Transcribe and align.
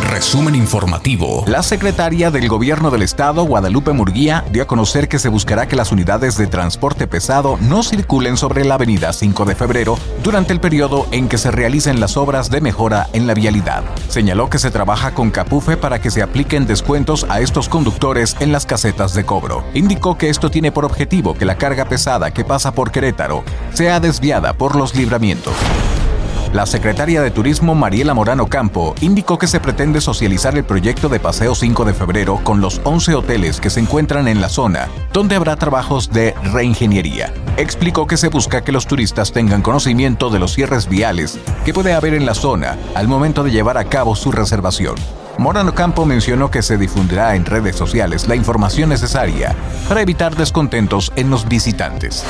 Resumen 0.00 0.54
informativo. 0.54 1.44
La 1.46 1.62
secretaria 1.62 2.30
del 2.30 2.48
Gobierno 2.48 2.90
del 2.90 3.02
Estado, 3.02 3.44
Guadalupe 3.44 3.92
Murguía, 3.92 4.44
dio 4.50 4.62
a 4.62 4.66
conocer 4.66 5.08
que 5.08 5.18
se 5.18 5.28
buscará 5.28 5.66
que 5.66 5.76
las 5.76 5.92
unidades 5.92 6.36
de 6.36 6.46
transporte 6.46 7.06
pesado 7.06 7.58
no 7.60 7.82
circulen 7.82 8.36
sobre 8.36 8.64
la 8.64 8.74
avenida 8.74 9.12
5 9.12 9.44
de 9.44 9.54
febrero 9.54 9.98
durante 10.22 10.52
el 10.52 10.60
periodo 10.60 11.06
en 11.10 11.28
que 11.28 11.36
se 11.36 11.50
realicen 11.50 12.00
las 12.00 12.16
obras 12.16 12.50
de 12.50 12.60
mejora 12.60 13.08
en 13.12 13.26
la 13.26 13.34
vialidad. 13.34 13.82
Señaló 14.08 14.48
que 14.48 14.58
se 14.58 14.70
trabaja 14.70 15.14
con 15.14 15.30
Capufe 15.30 15.76
para 15.76 16.00
que 16.00 16.10
se 16.10 16.22
apliquen 16.22 16.66
descuentos 16.66 17.26
a 17.28 17.40
estos 17.40 17.68
conductores 17.68 18.36
en 18.40 18.52
las 18.52 18.66
casetas 18.66 19.14
de 19.14 19.24
cobro. 19.24 19.64
Indicó 19.74 20.16
que 20.16 20.30
esto 20.30 20.50
tiene 20.50 20.72
por 20.72 20.84
objetivo 20.84 21.34
que 21.34 21.44
la 21.44 21.58
carga 21.58 21.86
pesada 21.86 22.30
que 22.30 22.44
pasa 22.44 22.72
por 22.72 22.92
Querétaro 22.92 23.42
sea 23.72 24.00
desviada 24.00 24.52
por 24.52 24.76
los 24.76 24.94
libramientos. 24.94 25.54
La 26.52 26.64
secretaria 26.64 27.20
de 27.20 27.30
Turismo 27.30 27.74
Mariela 27.74 28.14
Morano 28.14 28.46
Campo 28.46 28.94
indicó 29.02 29.38
que 29.38 29.46
se 29.46 29.60
pretende 29.60 30.00
socializar 30.00 30.56
el 30.56 30.64
proyecto 30.64 31.10
de 31.10 31.20
Paseo 31.20 31.54
5 31.54 31.84
de 31.84 31.92
febrero 31.92 32.40
con 32.42 32.62
los 32.62 32.80
11 32.84 33.16
hoteles 33.16 33.60
que 33.60 33.68
se 33.68 33.80
encuentran 33.80 34.28
en 34.28 34.40
la 34.40 34.48
zona, 34.48 34.88
donde 35.12 35.36
habrá 35.36 35.56
trabajos 35.56 36.10
de 36.10 36.34
reingeniería. 36.54 37.34
Explicó 37.58 38.06
que 38.06 38.16
se 38.16 38.28
busca 38.28 38.62
que 38.64 38.72
los 38.72 38.86
turistas 38.86 39.30
tengan 39.32 39.60
conocimiento 39.60 40.30
de 40.30 40.38
los 40.38 40.54
cierres 40.54 40.88
viales 40.88 41.38
que 41.66 41.74
puede 41.74 41.92
haber 41.92 42.14
en 42.14 42.24
la 42.24 42.34
zona 42.34 42.78
al 42.94 43.08
momento 43.08 43.44
de 43.44 43.50
llevar 43.50 43.76
a 43.76 43.84
cabo 43.84 44.16
su 44.16 44.32
reservación. 44.32 44.94
Morano 45.36 45.74
Campo 45.74 46.06
mencionó 46.06 46.50
que 46.50 46.62
se 46.62 46.78
difundirá 46.78 47.34
en 47.36 47.44
redes 47.44 47.76
sociales 47.76 48.26
la 48.26 48.36
información 48.36 48.88
necesaria 48.88 49.54
para 49.86 50.00
evitar 50.00 50.34
descontentos 50.34 51.12
en 51.14 51.28
los 51.28 51.46
visitantes. 51.46 52.24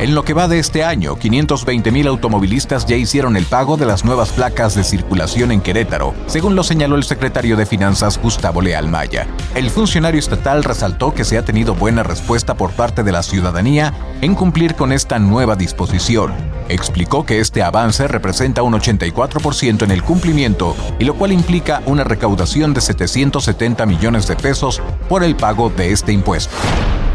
En 0.00 0.14
lo 0.14 0.24
que 0.24 0.32
va 0.32 0.48
de 0.48 0.58
este 0.58 0.82
año, 0.82 1.14
520.000 1.14 2.08
automovilistas 2.08 2.86
ya 2.86 2.96
hicieron 2.96 3.36
el 3.36 3.44
pago 3.44 3.76
de 3.76 3.84
las 3.84 4.02
nuevas 4.02 4.30
placas 4.30 4.74
de 4.74 4.82
circulación 4.82 5.52
en 5.52 5.60
Querétaro, 5.60 6.14
según 6.26 6.56
lo 6.56 6.64
señaló 6.64 6.96
el 6.96 7.04
secretario 7.04 7.54
de 7.54 7.66
Finanzas 7.66 8.18
Gustavo 8.18 8.62
Leal 8.62 8.88
Maya. 8.88 9.26
El 9.54 9.68
funcionario 9.68 10.18
estatal 10.18 10.64
resaltó 10.64 11.12
que 11.12 11.26
se 11.26 11.36
ha 11.36 11.44
tenido 11.44 11.74
buena 11.74 12.02
respuesta 12.02 12.54
por 12.54 12.70
parte 12.70 13.02
de 13.02 13.12
la 13.12 13.22
ciudadanía 13.22 13.92
en 14.22 14.34
cumplir 14.34 14.74
con 14.74 14.90
esta 14.90 15.18
nueva 15.18 15.54
disposición. 15.54 16.32
Explicó 16.70 17.26
que 17.26 17.40
este 17.40 17.62
avance 17.62 18.08
representa 18.08 18.62
un 18.62 18.72
84% 18.72 19.82
en 19.82 19.90
el 19.90 20.02
cumplimiento 20.02 20.74
y 20.98 21.04
lo 21.04 21.12
cual 21.12 21.30
implica 21.30 21.82
una 21.84 22.04
recaudación 22.04 22.72
de 22.72 22.80
770 22.80 23.84
millones 23.84 24.26
de 24.26 24.36
pesos 24.36 24.80
por 25.10 25.22
el 25.22 25.36
pago 25.36 25.68
de 25.68 25.92
este 25.92 26.12
impuesto. 26.12 26.56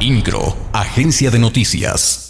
INCRO, 0.00 0.56
Agencia 0.72 1.30
de 1.30 1.40
Noticias. 1.40 2.29